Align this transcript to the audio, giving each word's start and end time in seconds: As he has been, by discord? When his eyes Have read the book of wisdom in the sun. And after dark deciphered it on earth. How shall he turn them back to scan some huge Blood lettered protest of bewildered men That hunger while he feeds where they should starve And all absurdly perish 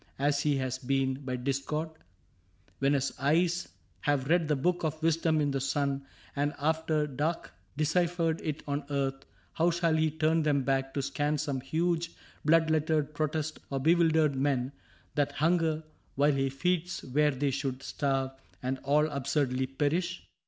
As 0.17 0.41
he 0.41 0.57
has 0.57 0.79
been, 0.79 1.13
by 1.23 1.35
discord? 1.35 1.89
When 2.79 2.93
his 2.93 3.13
eyes 3.19 3.67
Have 3.99 4.29
read 4.29 4.47
the 4.47 4.55
book 4.55 4.83
of 4.83 4.99
wisdom 5.03 5.39
in 5.39 5.51
the 5.51 5.61
sun. 5.61 6.07
And 6.35 6.55
after 6.57 7.05
dark 7.05 7.53
deciphered 7.77 8.41
it 8.41 8.63
on 8.67 8.83
earth. 8.89 9.27
How 9.53 9.69
shall 9.69 9.95
he 9.95 10.09
turn 10.09 10.41
them 10.41 10.63
back 10.63 10.95
to 10.95 11.03
scan 11.03 11.37
some 11.37 11.61
huge 11.61 12.15
Blood 12.43 12.71
lettered 12.71 13.13
protest 13.13 13.59
of 13.69 13.83
bewildered 13.83 14.35
men 14.35 14.71
That 15.13 15.33
hunger 15.33 15.83
while 16.15 16.33
he 16.33 16.49
feeds 16.49 17.03
where 17.03 17.29
they 17.29 17.51
should 17.51 17.83
starve 17.83 18.31
And 18.63 18.79
all 18.79 19.05
absurdly 19.07 19.67
perish 19.67 20.25